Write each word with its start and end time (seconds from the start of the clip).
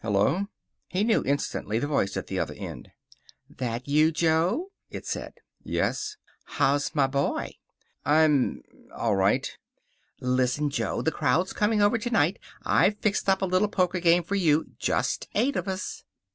"Hello!" 0.00 0.46
He 0.88 1.04
knew 1.04 1.22
instantly 1.26 1.78
the 1.78 1.86
voice 1.86 2.16
at 2.16 2.28
the 2.28 2.38
other 2.38 2.54
end. 2.54 2.90
"That 3.50 3.86
you, 3.86 4.12
Jo?" 4.12 4.70
it 4.88 5.04
said. 5.04 5.34
"Yes." 5.62 6.16
"How's 6.44 6.94
my 6.94 7.06
boy?" 7.06 7.56
"I'm 8.02 8.62
all 8.96 9.14
right." 9.14 9.54
"Listen, 10.22 10.70
Jo. 10.70 11.02
The 11.02 11.12
crowd's 11.12 11.52
coming 11.52 11.82
over 11.82 11.98
tonight. 11.98 12.38
I've 12.62 12.96
fixed 13.00 13.28
up 13.28 13.42
a 13.42 13.44
little 13.44 13.68
poker 13.68 14.00
game 14.00 14.22
for 14.22 14.36
you. 14.36 14.70
Just 14.78 15.28
eight 15.34 15.54
of 15.54 15.68
us." 15.68 16.02